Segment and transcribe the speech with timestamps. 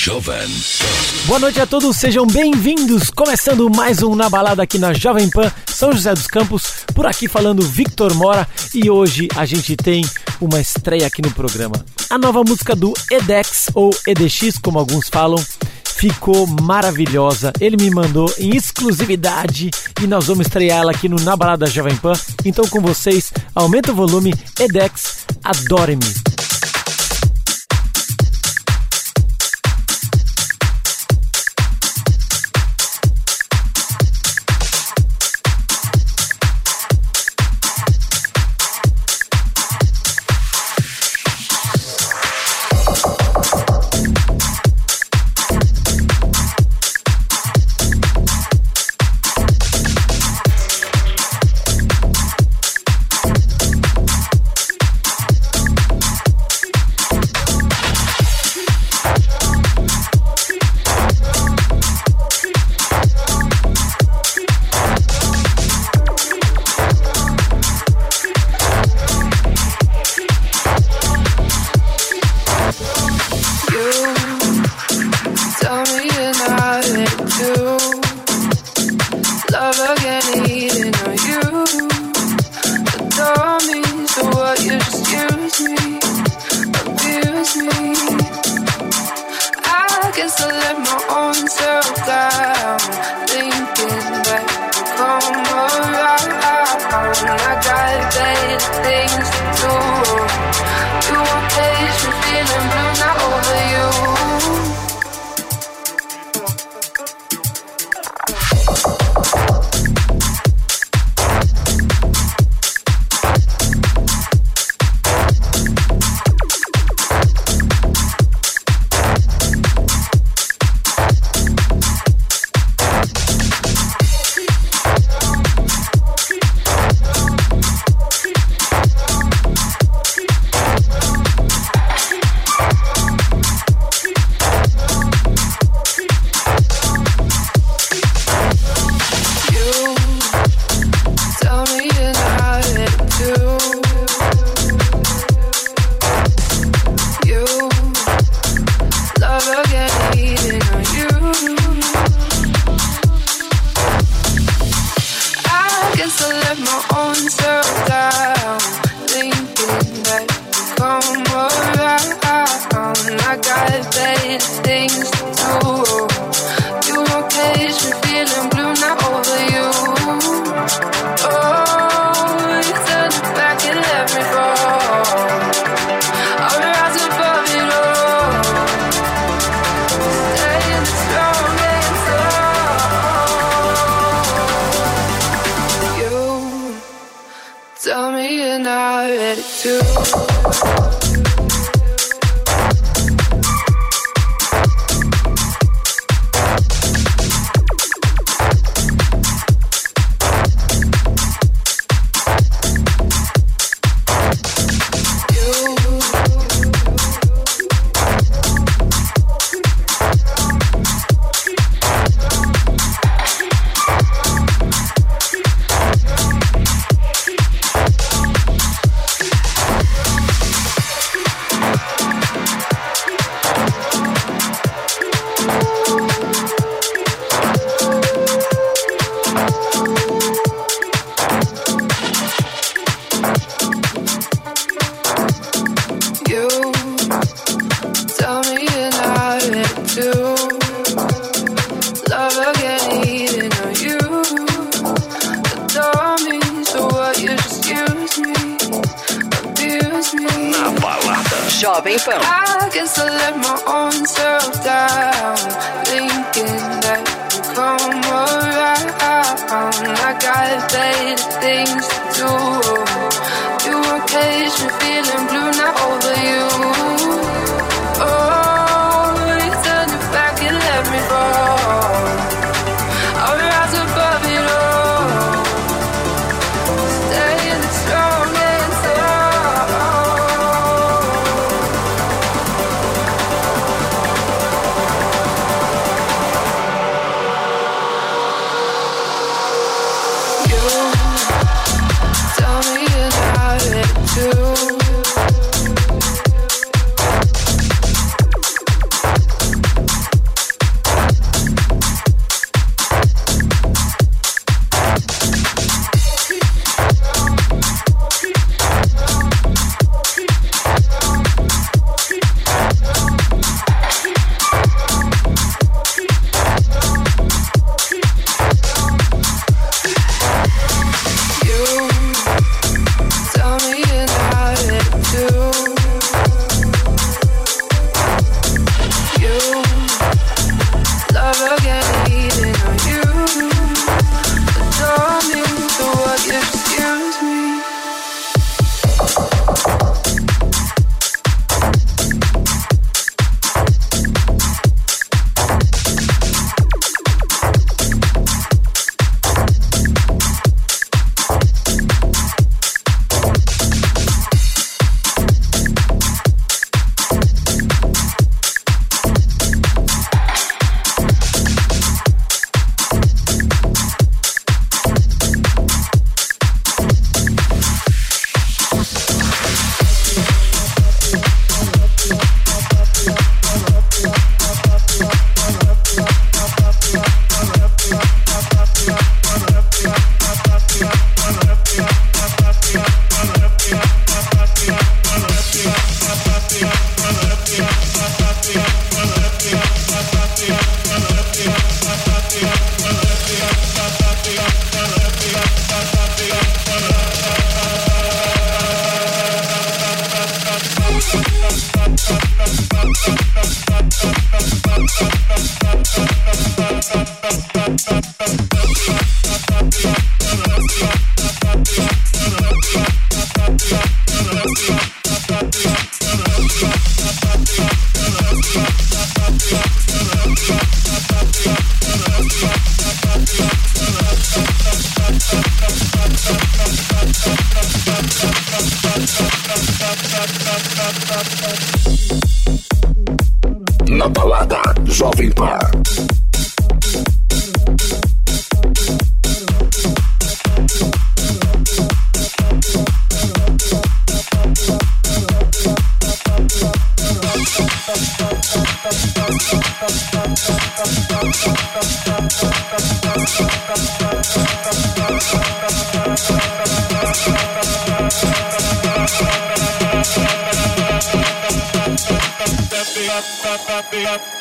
[0.00, 0.48] Jovem
[1.26, 3.10] Boa noite a todos, sejam bem-vindos.
[3.10, 6.84] Começando mais um Na Balada aqui na Jovem Pan, São José dos Campos.
[6.94, 8.46] Por aqui falando Victor Mora.
[8.72, 10.08] E hoje a gente tem
[10.40, 11.84] uma estreia aqui no programa.
[12.08, 15.44] A nova música do Edex, ou EDX, como alguns falam,
[15.84, 17.52] ficou maravilhosa.
[17.60, 19.68] Ele me mandou em exclusividade
[20.00, 22.12] e nós vamos estrear ela aqui no Na Balada Jovem Pan.
[22.44, 24.32] Então, com vocês, aumenta o volume.
[24.60, 26.37] Edex, adore-me.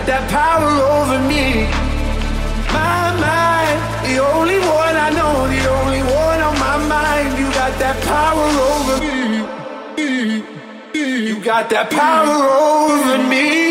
[0.00, 1.68] got that power over me.
[2.72, 7.38] My mind, the only one I know, the only one on my mind.
[7.38, 10.44] You got that power over me.
[11.28, 13.69] You got that power over me.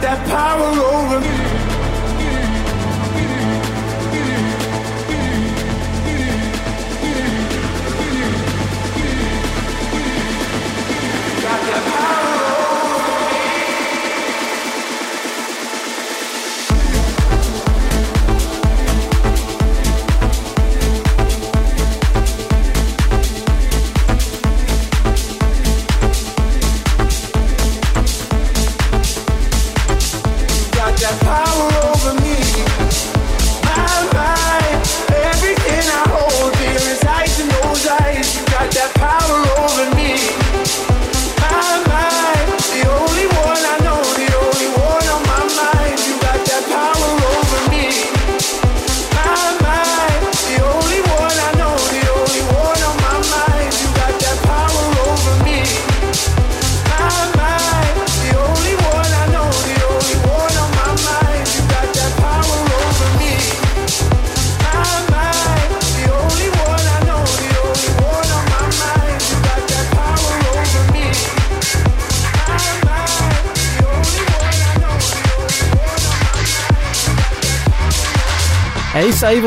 [0.00, 1.55] that power over me.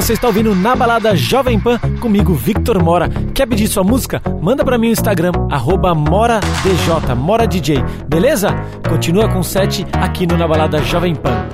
[0.02, 3.10] você está ouvindo na balada Jovem Pan comigo, Victor Mora.
[3.34, 4.22] Quer pedir sua música?
[4.42, 5.34] Manda para mim no Instagram,
[5.94, 8.56] moradj, moradj, beleza?
[8.88, 11.49] Continua com o set aqui no Na Balada Jovem Pan.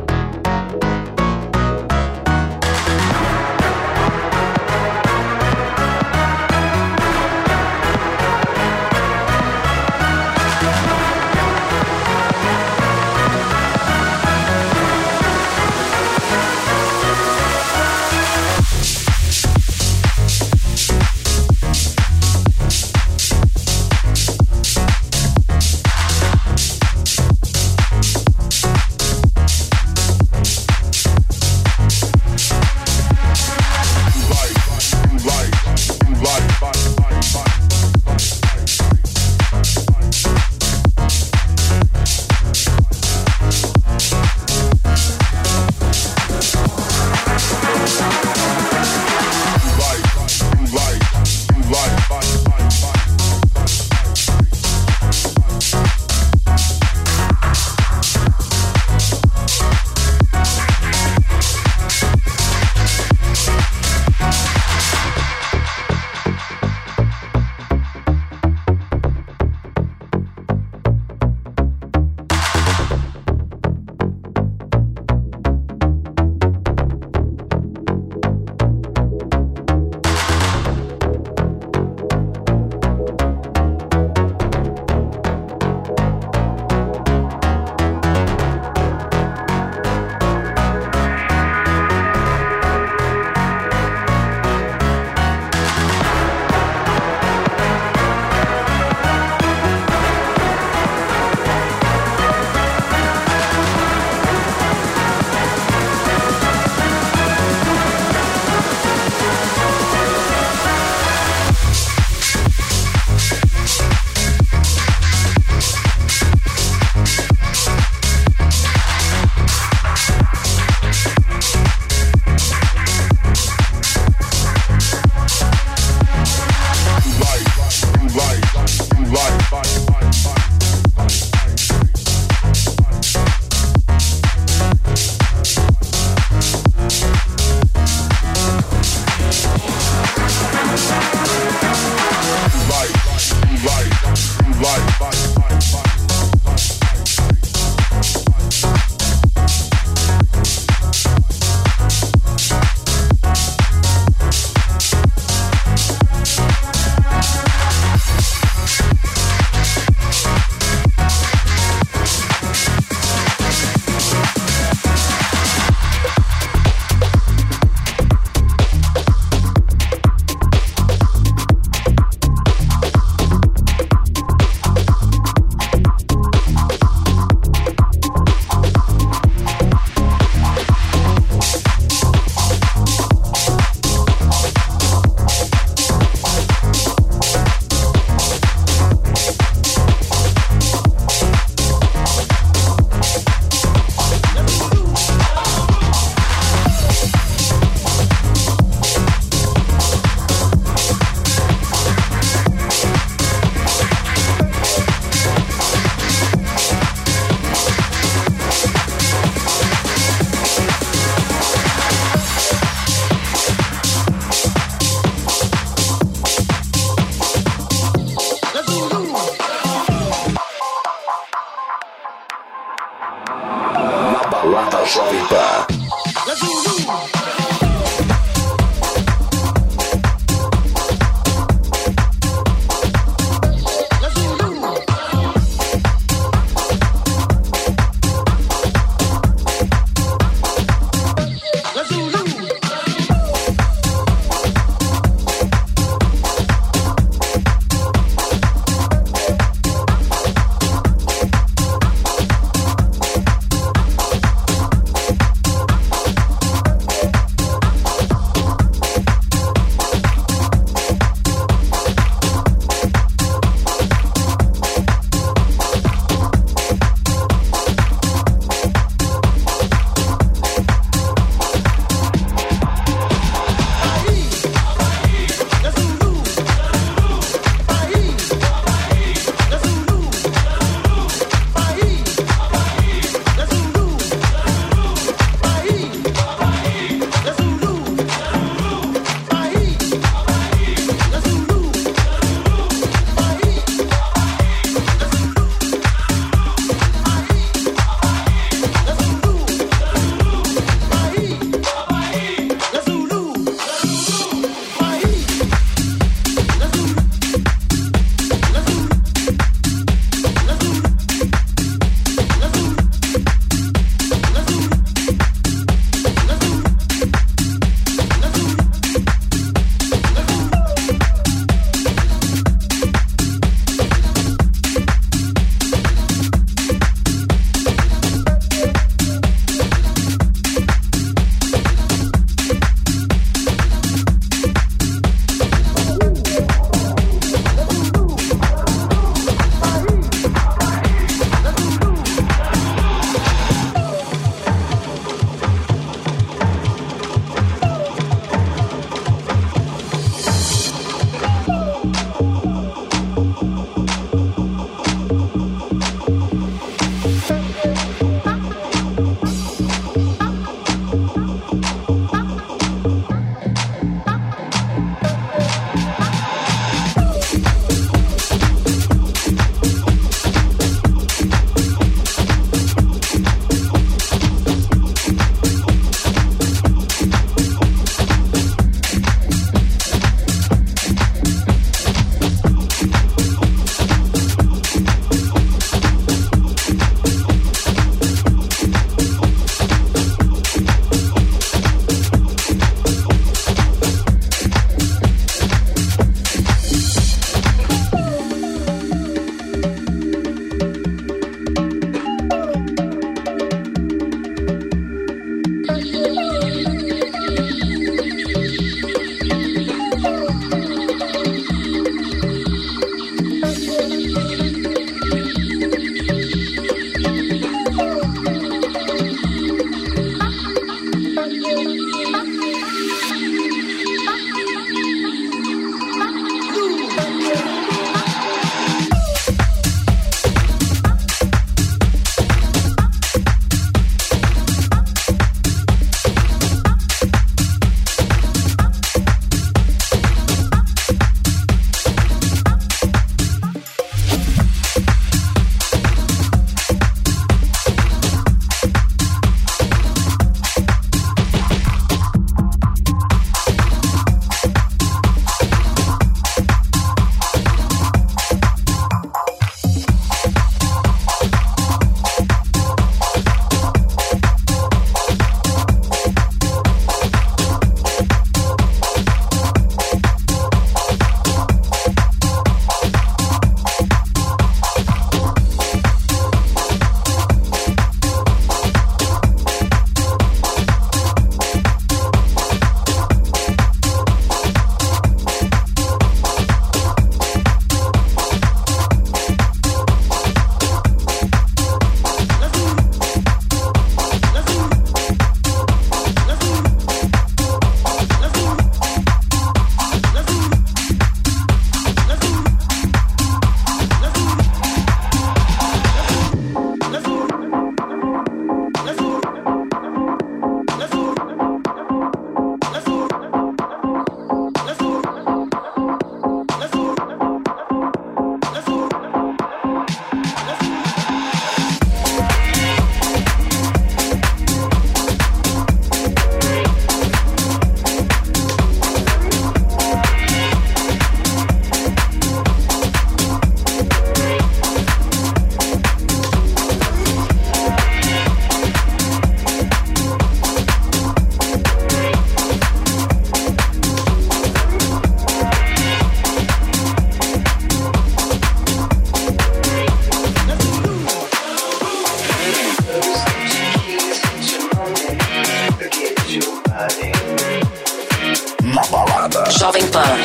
[559.43, 560.17] Jovem Pan.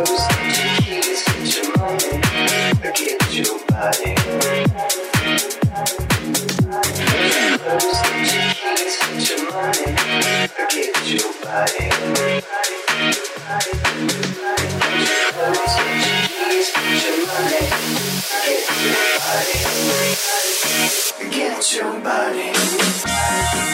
[0.00, 2.22] Get your money,
[21.18, 23.73] forget your body.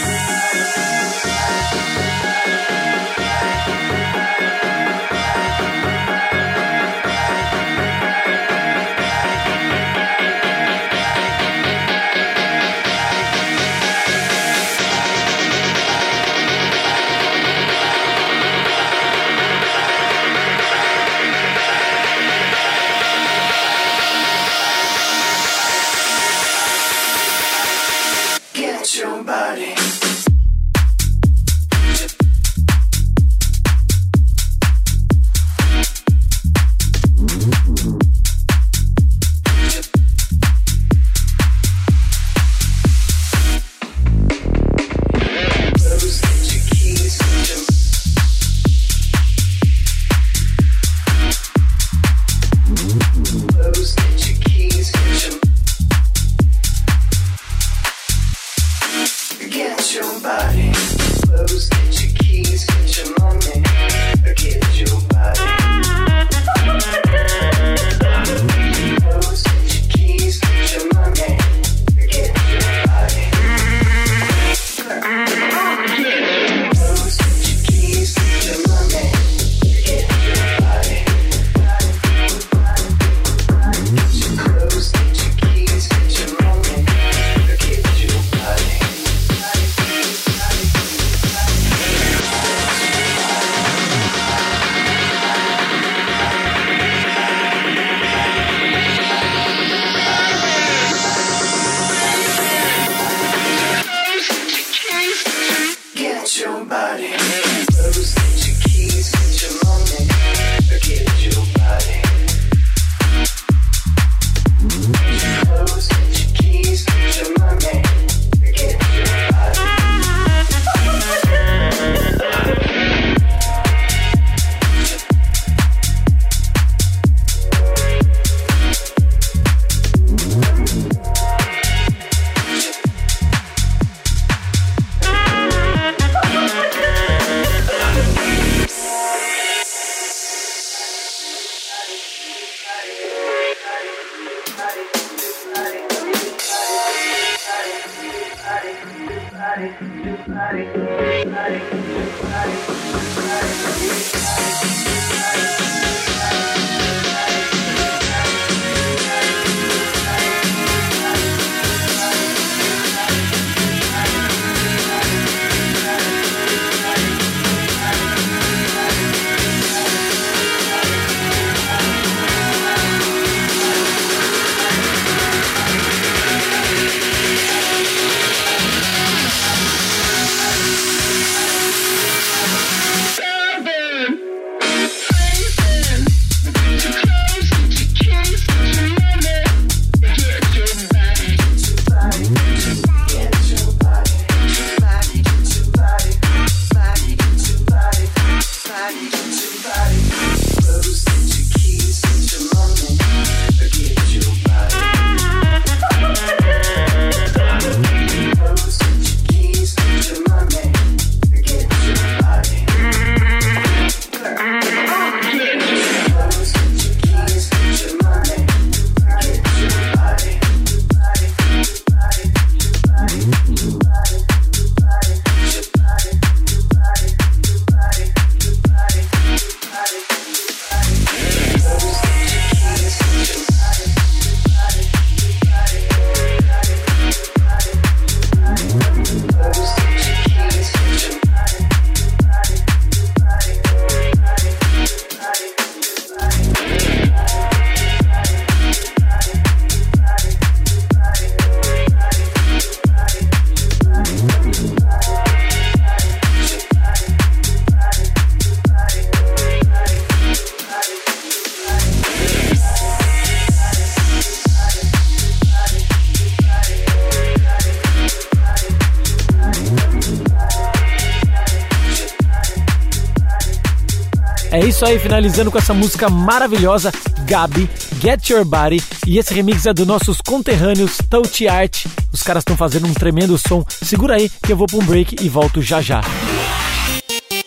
[274.81, 276.90] Isso aí, finalizando com essa música maravilhosa,
[277.27, 277.69] Gabi,
[278.01, 278.83] Get Your Body.
[279.07, 281.85] E esse remix é dos nossos conterrâneos Touch Art.
[282.11, 283.62] Os caras estão fazendo um tremendo som.
[283.69, 286.01] Segura aí que eu vou para um break e volto já já.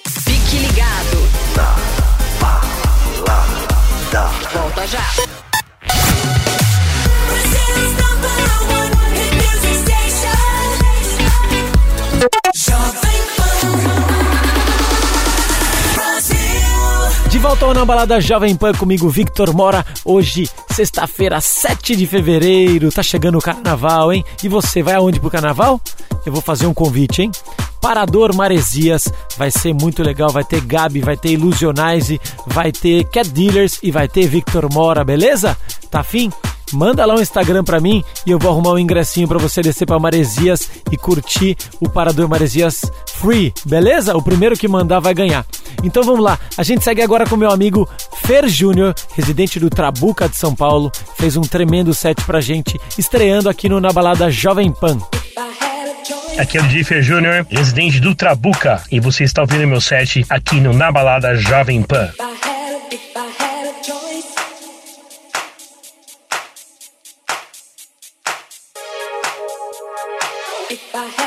[0.06, 1.28] Fique ligado.
[4.54, 5.33] Volta já.
[17.74, 19.84] Na Balada Jovem Pan comigo, Victor Mora.
[20.06, 22.92] Hoje, sexta-feira, 7 de fevereiro.
[22.92, 24.24] Tá chegando o carnaval, hein?
[24.44, 25.82] E você vai aonde pro carnaval?
[26.24, 27.32] Eu vou fazer um convite, hein?
[27.82, 30.30] Parador Maresias, vai ser muito legal.
[30.30, 35.04] Vai ter Gabi, vai ter Illusionize, vai ter Cat Dealers e vai ter Victor Mora,
[35.04, 35.58] beleza?
[35.90, 36.32] Tá afim?
[36.74, 39.86] Manda lá um Instagram pra mim e eu vou arrumar um ingressinho pra você descer
[39.86, 42.82] pra Maresias e curtir o Parador Maresias
[43.16, 44.18] Free, beleza?
[44.18, 45.46] O primeiro que mandar vai ganhar.
[45.84, 47.88] Então vamos lá, a gente segue agora com meu amigo
[48.26, 53.50] Fer Júnior, residente do Trabuca de São Paulo, fez um tremendo set pra gente, estreando
[53.50, 54.98] aqui no Na Balada Jovem Pan.
[56.38, 60.56] Aqui é o Differ Júnior, residente do Trabuca, e você está ouvindo meu set aqui
[60.56, 62.10] no Na Balada Jovem Pan.
[70.74, 71.23] If I had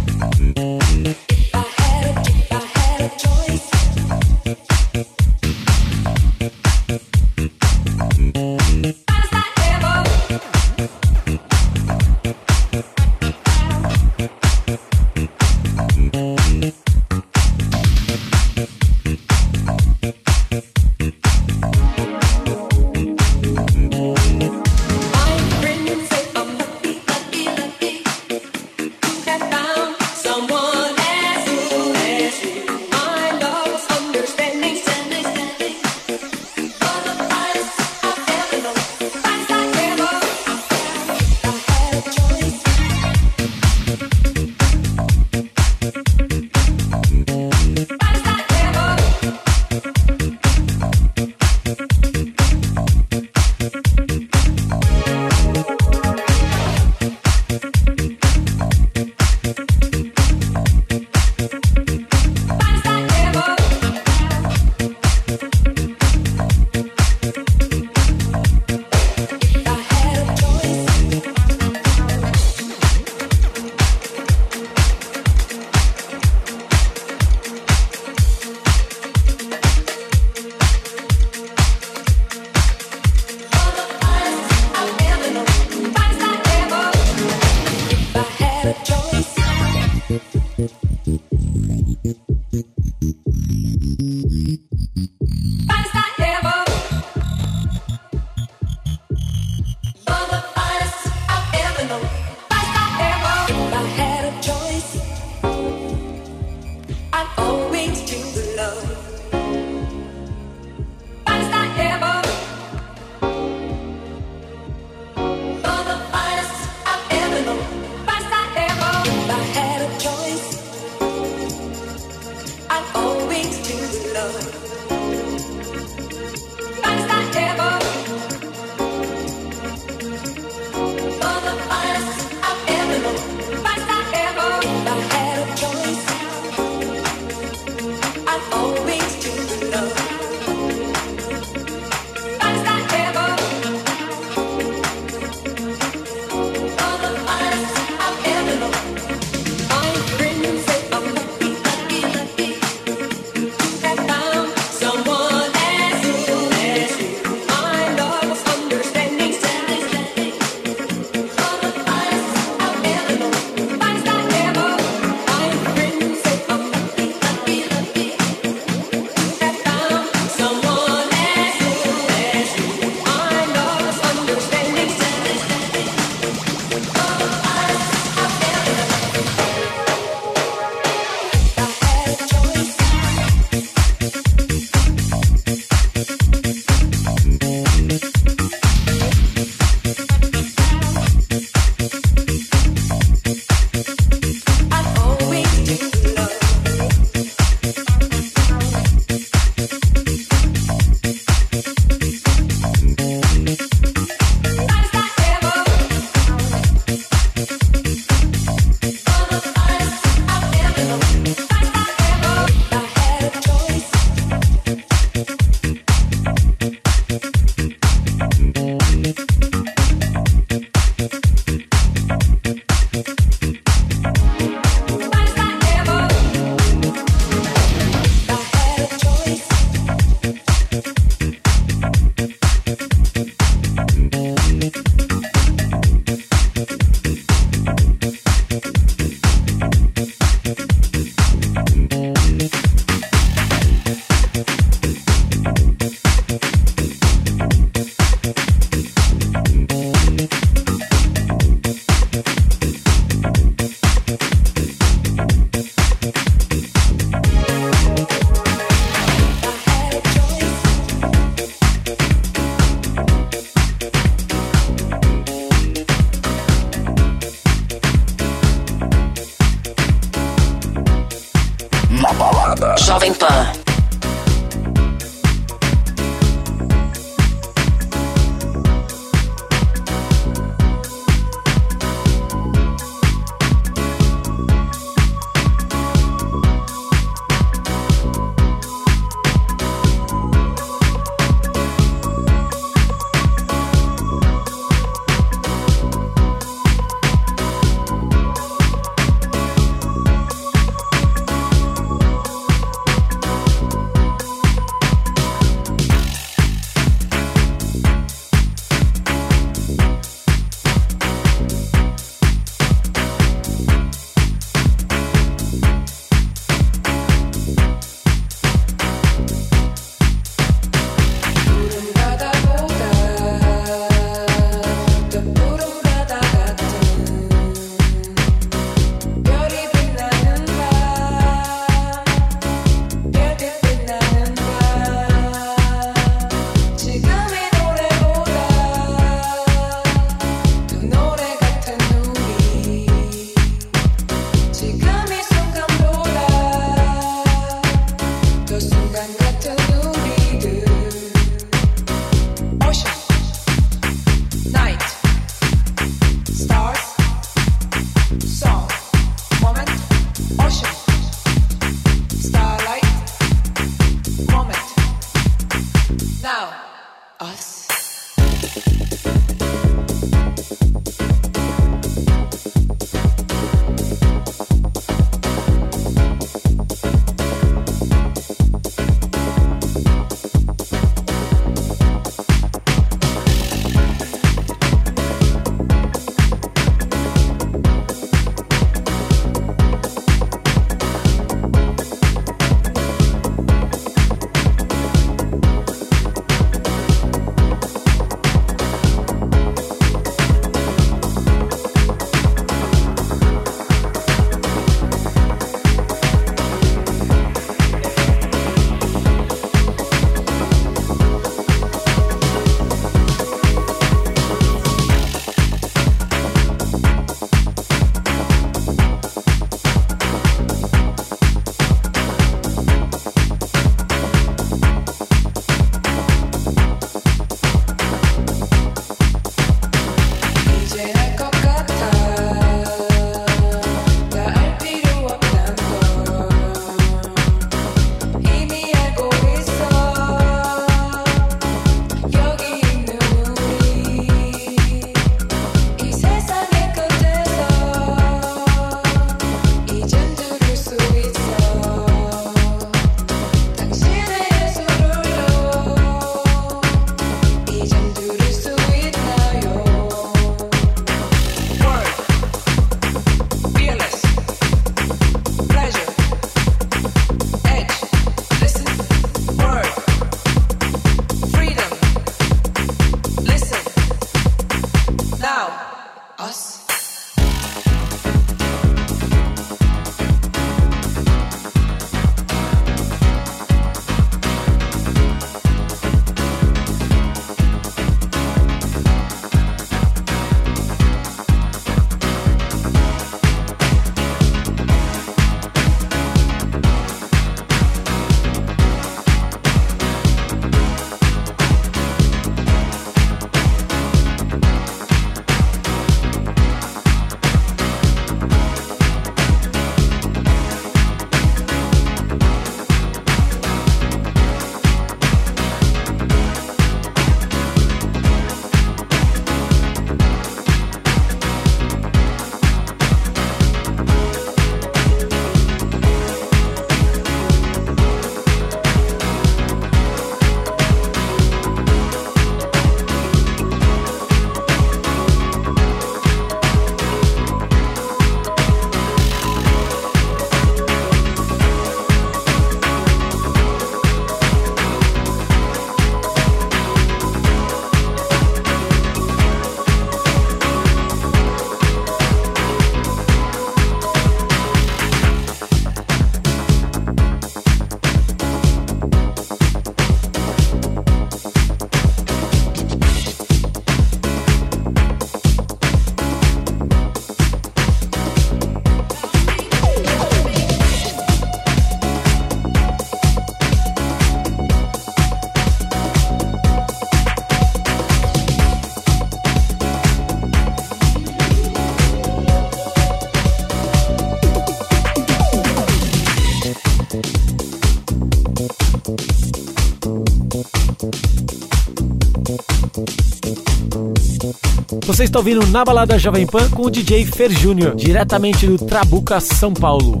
[594.96, 599.20] Você está ouvindo na balada Jovem Pan com o DJ Fer Júnior, diretamente do Trabuca,
[599.20, 600.00] São Paulo.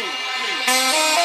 [0.00, 1.17] É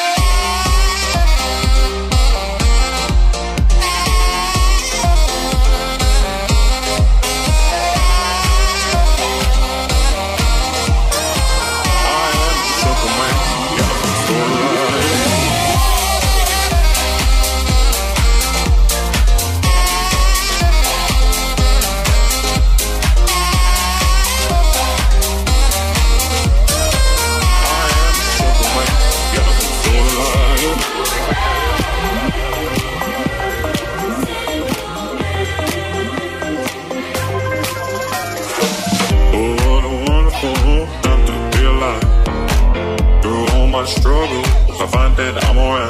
[45.16, 45.83] I'm alright.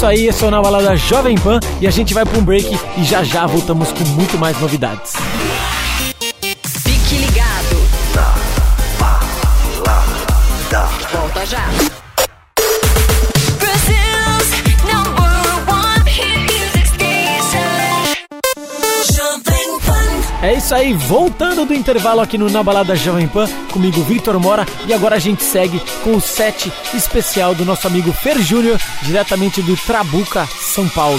[0.00, 2.74] Isso aí, é o Na Balada Jovem Pan e a gente vai para um break
[2.96, 5.12] e já já voltamos com muito mais novidades.
[20.70, 24.94] Isso aí, voltando do intervalo aqui no Na Balada Jovem Pan, comigo Victor Mora, e
[24.94, 29.76] agora a gente segue com o set especial do nosso amigo Fer Júnior, diretamente do
[29.76, 31.18] Trabuca, São Paulo.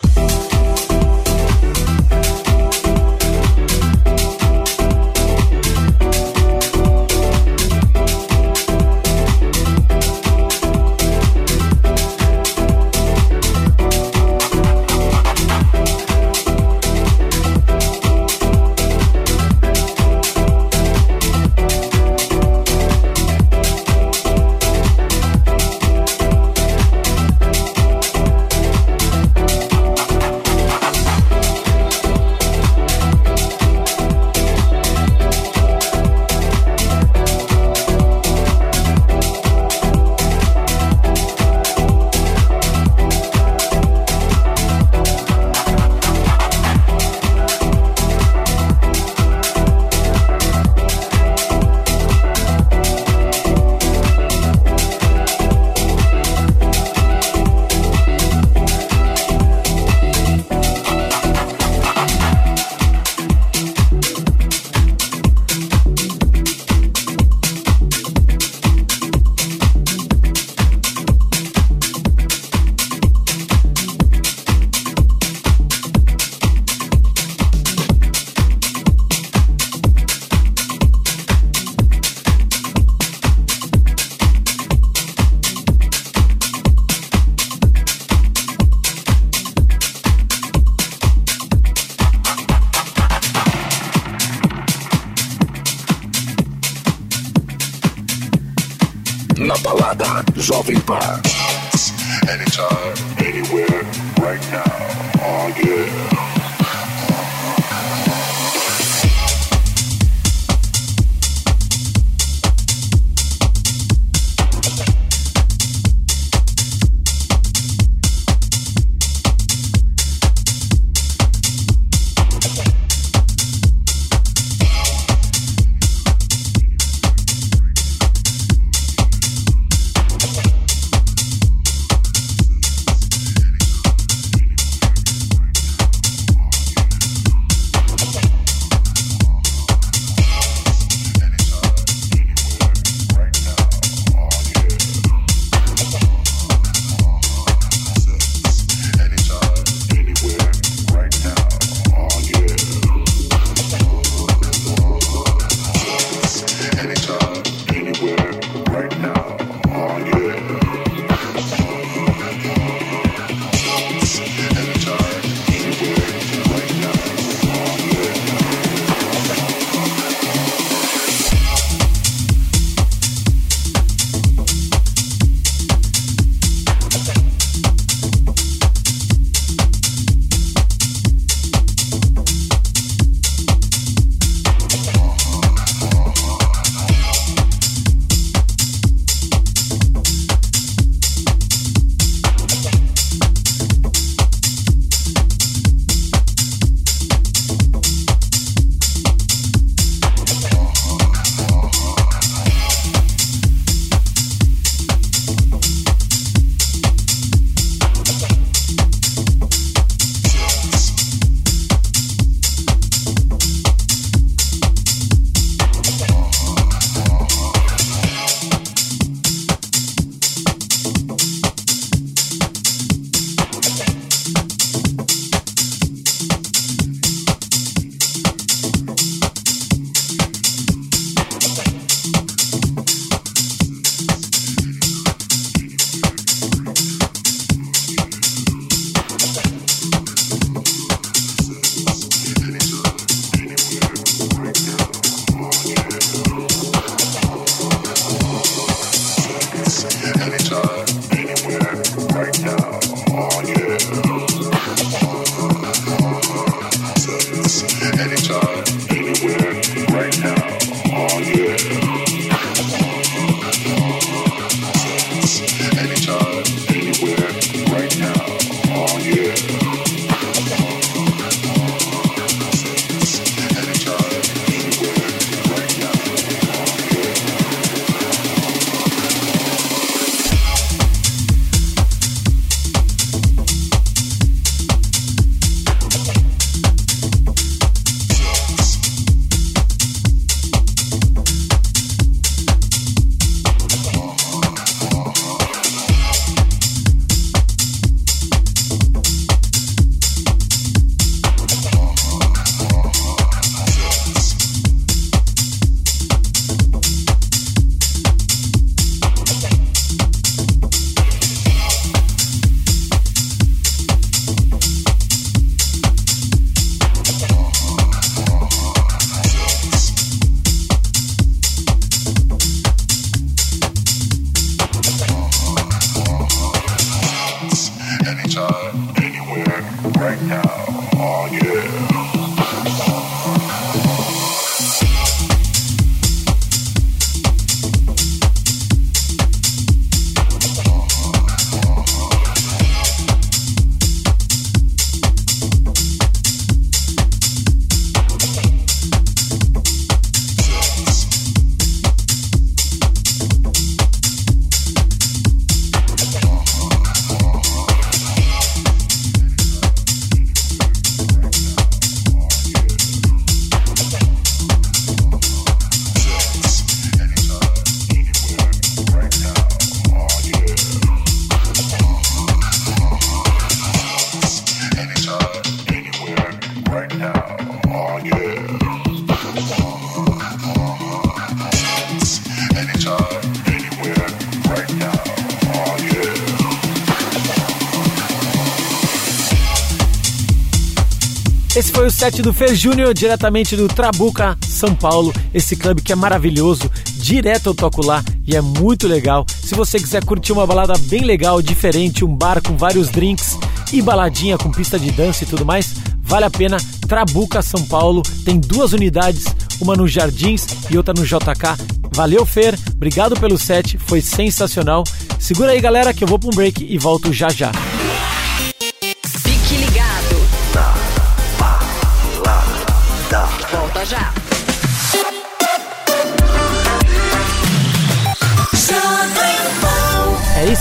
[392.11, 395.13] set do Fer Júnior, diretamente do Trabuca, São Paulo.
[395.33, 399.25] Esse clube que é maravilhoso, direto eu toco lá e é muito legal.
[399.29, 403.37] Se você quiser curtir uma balada bem legal, diferente, um bar com vários drinks
[403.71, 406.57] e baladinha com pista de dança e tudo mais, vale a pena.
[406.85, 409.23] Trabuca, São Paulo, tem duas unidades,
[409.61, 411.55] uma no Jardins e outra no JK.
[411.93, 414.83] Valeu, Fer, obrigado pelo set, foi sensacional.
[415.17, 417.51] Segura aí, galera, que eu vou para um break e volto já já.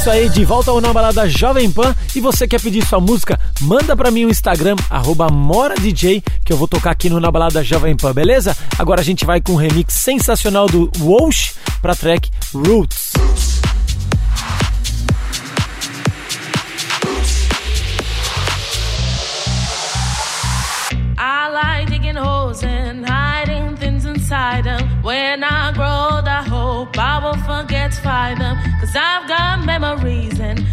[0.01, 1.94] Isso aí, de volta ao Na Balada Jovem Pan.
[2.16, 3.39] E você quer pedir sua música?
[3.60, 4.74] Manda pra mim o Instagram,
[5.31, 8.56] MoraDJ, que eu vou tocar aqui no Na Balada Jovem Pan, beleza?
[8.78, 11.52] Agora a gente vai com um remix sensacional do Walsh
[11.82, 13.12] pra track Roots.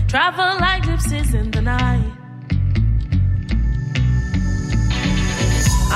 [0.07, 2.11] Travel like gypsies in the night.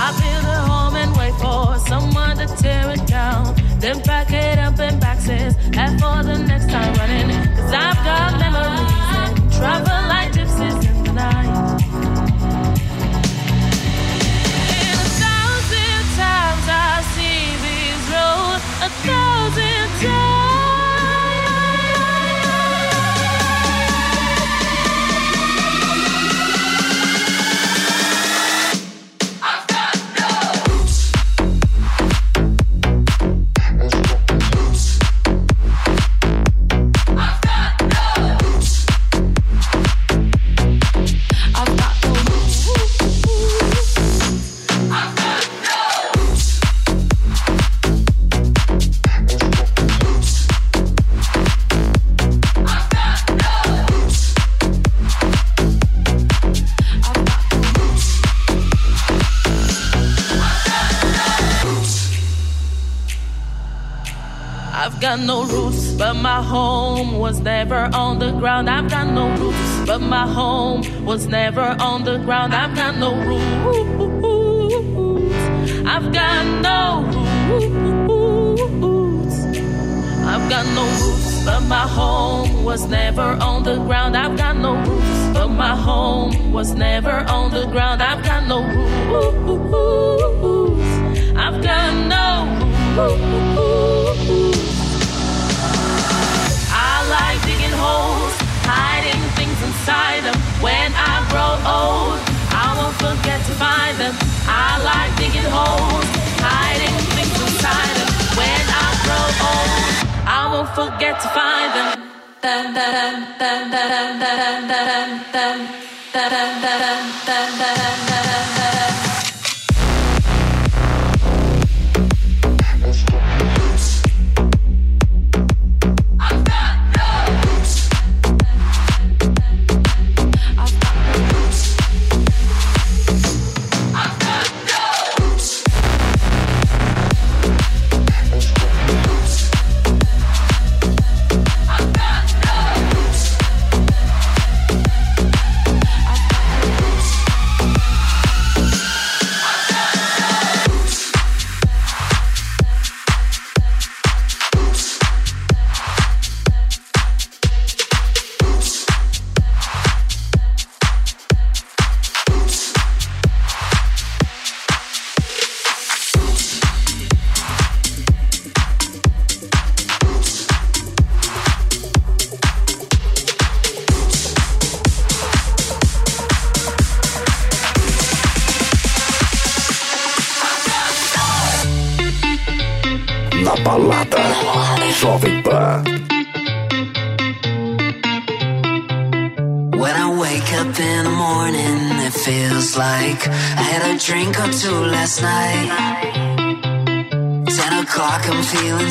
[0.04, 3.56] I build a home and wait for someone to tear it down.
[3.80, 7.30] Then pack it up in boxes and for the next time running.
[7.56, 11.54] Cause I've got memories and travel like gypsies in the night.
[14.80, 19.81] And a thousand times I see these roads, a thousand
[65.18, 68.70] got no roots, but my home was never on the ground.
[68.70, 72.54] I've got no roots, but my home was never on the ground.
[72.56, 73.44] I've got no roots.
[75.86, 77.04] I've got no
[78.08, 79.36] roots.
[80.32, 84.16] I've got no roots, but my home was never on the ground.
[84.16, 88.02] I've got no roots, but my home was never on the ground.
[88.02, 88.64] I've got no
[89.12, 89.62] roots.
[91.36, 92.48] I've got no
[92.96, 94.01] roots.
[99.82, 100.38] Inside them.
[100.62, 102.22] When I grow old,
[102.54, 104.14] I won't forget to find them.
[104.46, 106.06] I like digging holes,
[106.38, 108.10] hiding things inside them.
[108.38, 109.94] When I grow old,
[110.30, 111.90] I won't forget to find them.
[112.46, 117.98] Dun, dun, dun, dun, dun, dun, dun, dun, dun, dun, dun, dun, dun, dun, dun,
[118.06, 118.61] dun,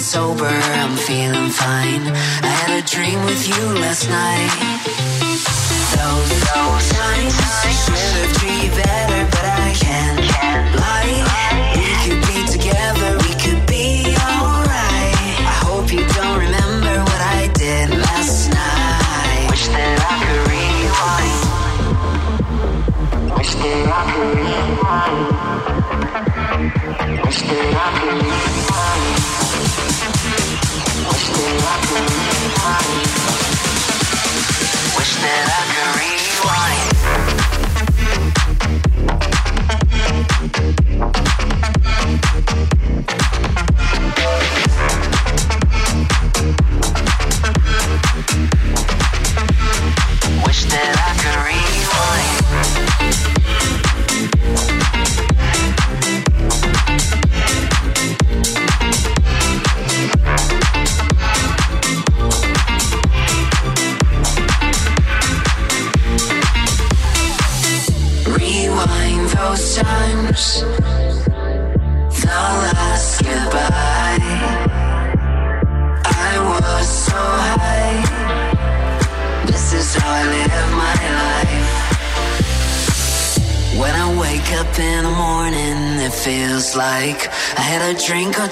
[0.00, 2.06] sober, I'm feeling fine.
[2.42, 4.50] I had a dream with you last night.
[5.94, 8.39] Those, those times,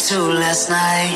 [0.09, 1.13] to last night.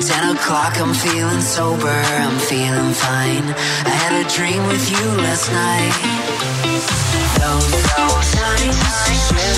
[0.00, 3.44] Ten o'clock, I'm feeling sober, I'm feeling fine.
[3.84, 5.92] I had a dream with you last night.
[7.36, 7.68] Those,
[8.00, 9.51] those nights,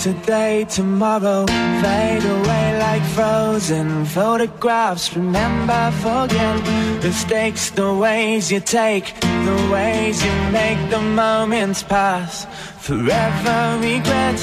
[0.00, 5.14] today, tomorrow Fade away like frozen photographs.
[5.14, 6.56] Remember, forget
[7.02, 12.46] Mistakes, the ways you take The ways you make the moments pass.
[12.78, 14.38] Forever regret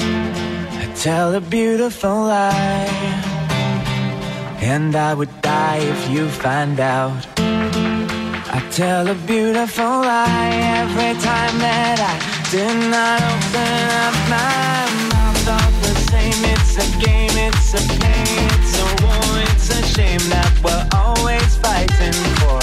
[0.81, 3.23] I tell a beautiful lie.
[4.61, 7.25] And I would die if you find out.
[7.39, 12.15] I tell a beautiful lie every time that I
[12.51, 14.86] did not open up my
[16.79, 21.57] It's a game, it's a pain, it's a war, it's a shame that we're always
[21.57, 22.61] fighting for.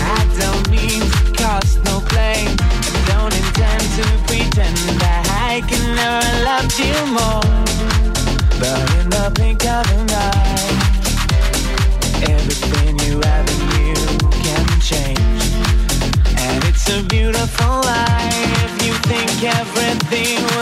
[0.00, 2.56] I don't mean to cause no blame.
[2.56, 7.44] I don't intend to pretend that I can never love you more.
[8.56, 10.72] But in the blink of an eye,
[12.32, 14.00] everything you ever knew
[14.40, 15.44] can change.
[16.40, 18.72] And it's a beautiful life.
[18.80, 20.59] You think everything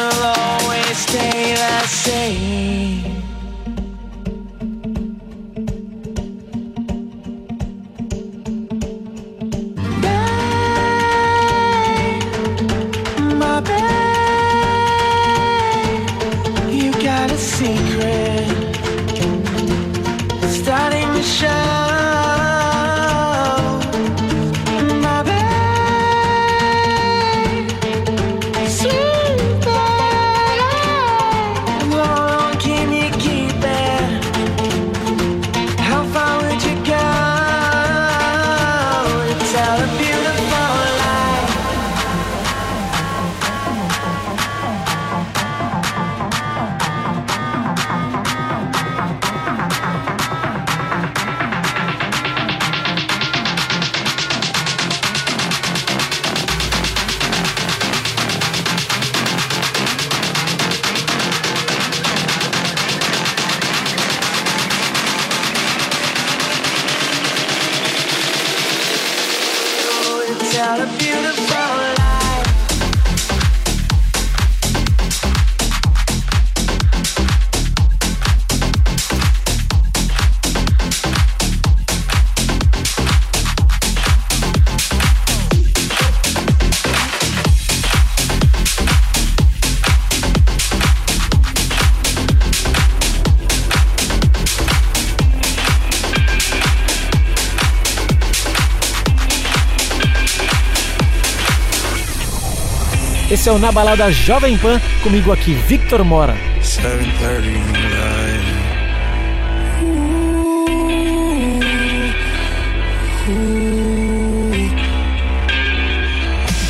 [103.49, 106.37] É o Na Balada Jovem Pan, comigo aqui, Victor Mora.
[106.61, 107.49] 7:30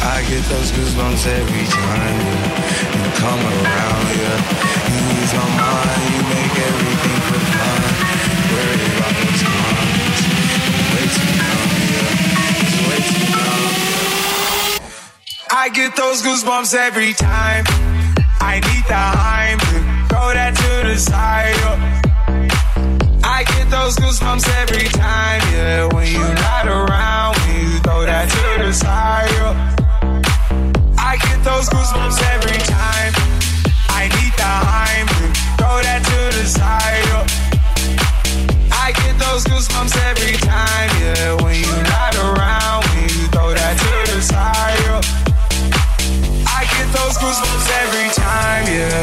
[0.05, 0.71] I get those
[1.27, 2.21] every time
[3.17, 3.99] come around.
[6.13, 7.18] You make everything
[15.69, 17.63] I get those goosebumps every time.
[18.41, 19.05] I need the
[19.69, 19.79] to
[20.09, 21.61] throw that to the side.
[23.23, 25.85] I get those goosebumps every time, yeah.
[25.93, 29.29] When you're not around, when you throw that to the side.
[30.97, 33.13] I get those goosebumps every time.
[33.93, 34.53] I need the
[35.21, 35.27] to
[35.61, 37.29] throw that to the side.
[38.73, 41.45] I get those goosebumps every time, yeah.
[41.45, 41.98] When you're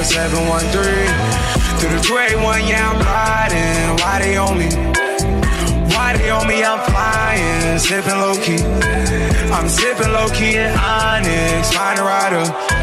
[0.06, 0.69] 713.
[1.80, 3.98] Through the 281, yeah, I'm riding.
[3.99, 4.69] Why they on me?
[5.94, 6.64] Why they on me?
[6.64, 8.61] I'm flying, sipping low key.
[9.52, 12.74] I'm sipping low key in Onyx, find a rider.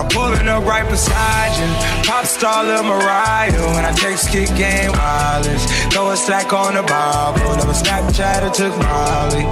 [0.00, 1.68] I'm pulling up right beside you,
[2.08, 3.52] pop star Lil Mariah.
[3.76, 7.52] When I text kick game wireless, throw a stack on the Bible.
[7.60, 9.44] Never Snapchat or took Molly.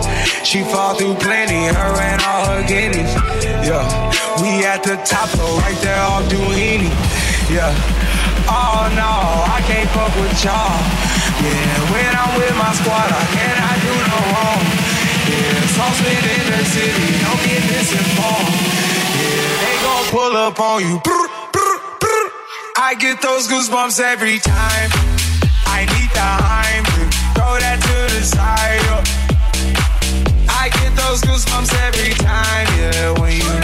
[0.48, 3.12] She fall through plenty, her and all her guineas.
[3.60, 3.84] Yeah,
[4.40, 6.88] we at the top, so right there off Duini.
[7.52, 7.68] Yeah.
[8.48, 9.12] Oh no,
[9.52, 10.80] I can't fuck with y'all.
[11.44, 14.64] Yeah, when I'm with my squad, I cannot do no wrong.
[15.28, 18.77] Yeah, sauce in the city, don't get misinformed.
[20.08, 20.98] Pull up on you.
[21.04, 22.30] Brr, brr, brr.
[22.78, 24.90] I get those goosebumps every time.
[25.66, 28.80] I need the Heimlich, throw that to the side.
[28.88, 28.96] yo.
[30.48, 33.20] I get those goosebumps every time, yeah.
[33.20, 33.60] When you're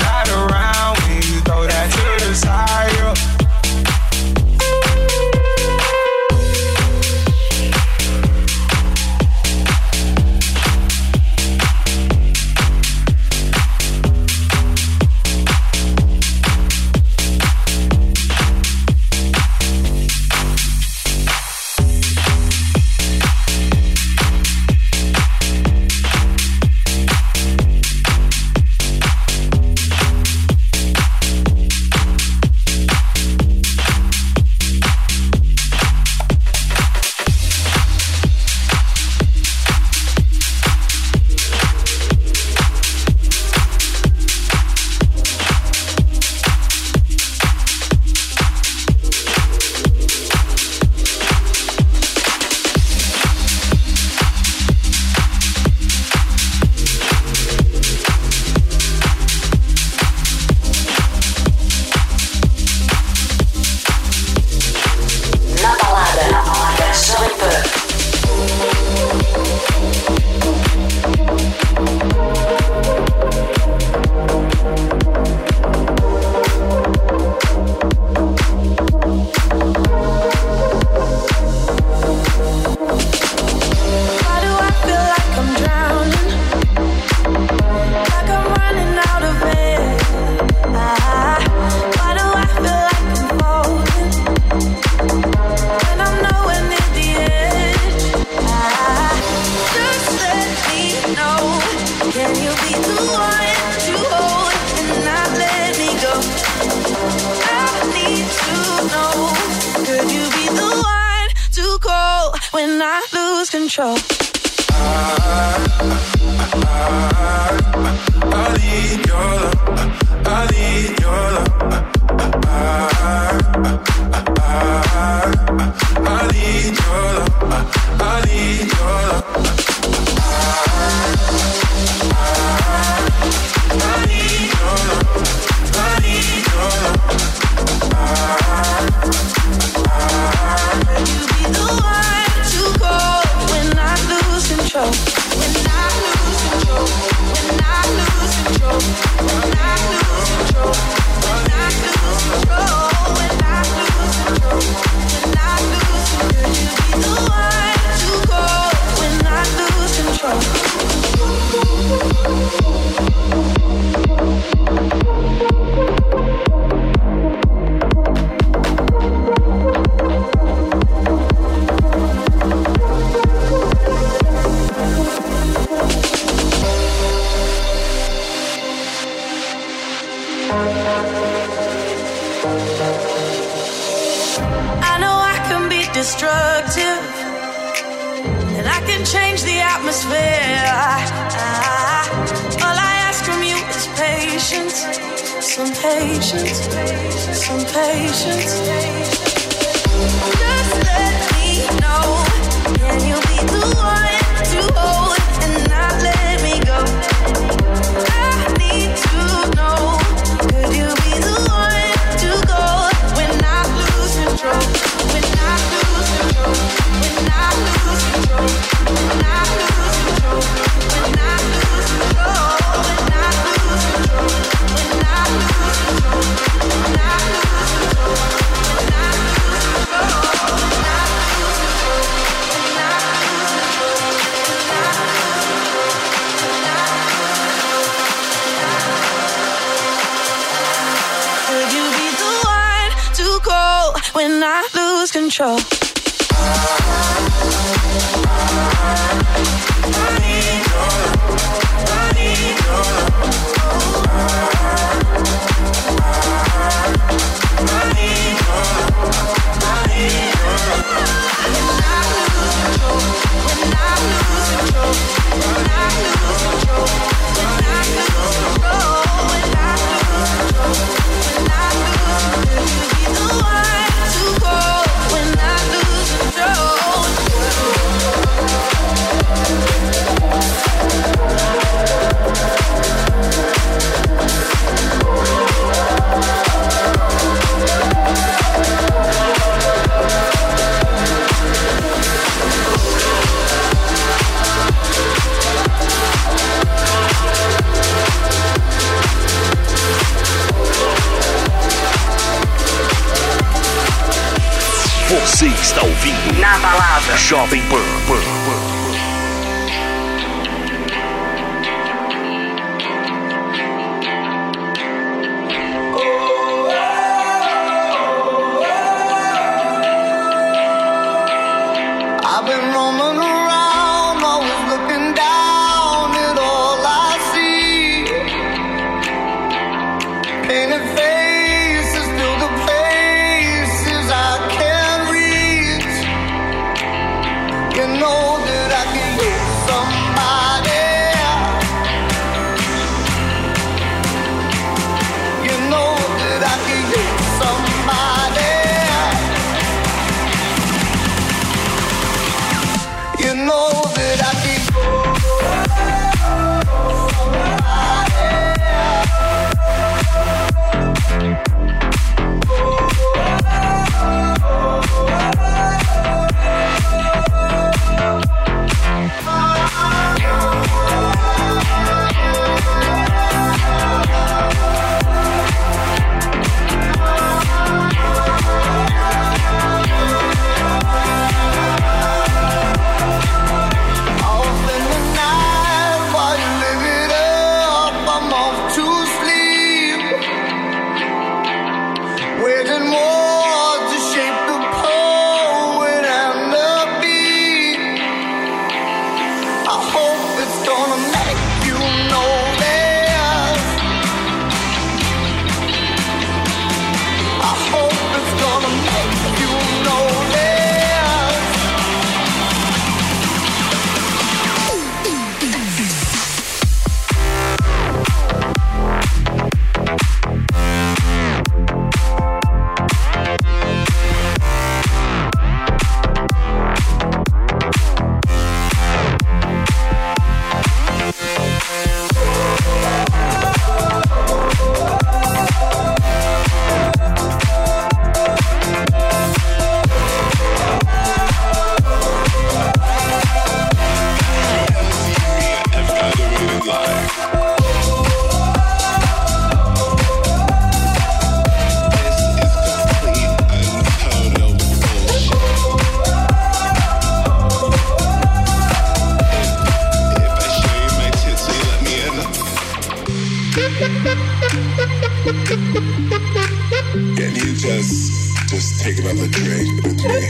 [469.07, 470.29] another drink with me?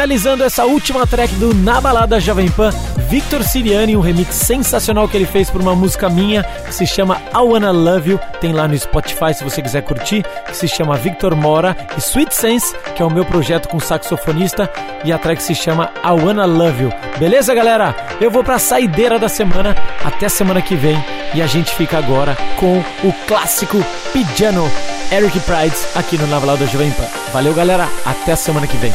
[0.00, 2.70] Finalizando essa última track do Na Balada Jovem Pan,
[3.10, 7.20] Victor Siriani, um remix sensacional que ele fez por uma música minha que se chama
[7.34, 10.96] I Wanna Love You, tem lá no Spotify se você quiser curtir, que se chama
[10.96, 14.70] Victor Mora, e Sweet Sense, que é o meu projeto com saxofonista,
[15.04, 16.92] e a track se chama I Wanna Love You.
[17.18, 17.94] Beleza, galera?
[18.22, 20.96] Eu vou pra saideira da semana, até semana que vem,
[21.34, 24.66] e a gente fica agora com o clássico Piano,
[25.12, 27.04] Eric Prides, aqui no Na Balada Jovem Pan.
[27.34, 28.94] Valeu, galera, até semana que vem.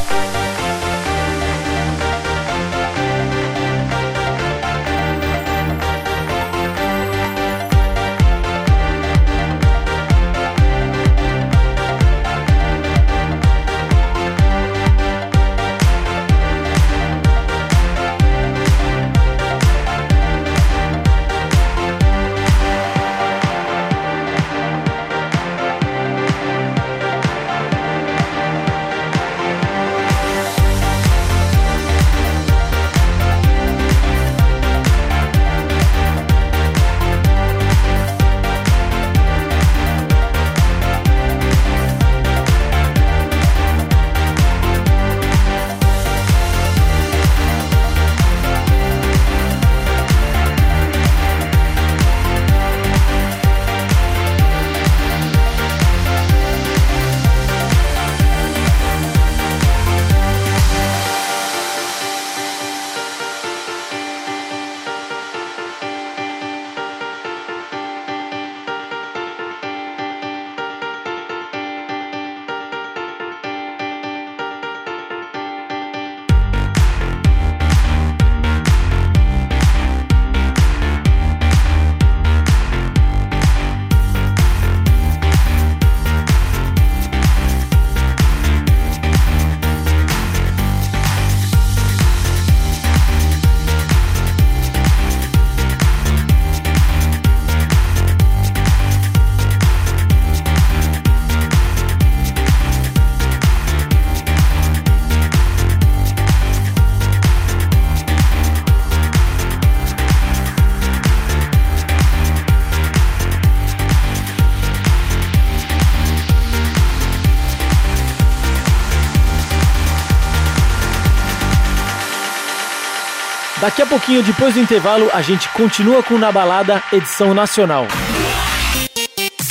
[123.66, 127.88] Daqui a pouquinho, depois do intervalo, a gente continua com Na Balada, edição nacional.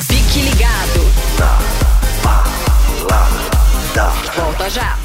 [0.07, 1.13] Fique ligado.
[1.37, 2.45] Na
[3.03, 4.13] balada.
[4.37, 5.04] Volta já.